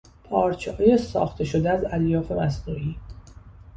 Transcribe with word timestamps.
پارچههای 0.23 0.97
ساخته 0.97 1.43
شده 1.43 1.69
از 1.71 1.85
الیاف 1.91 2.31
مصنوعی 2.31 2.95